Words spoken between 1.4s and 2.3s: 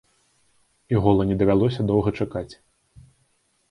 давялося доўга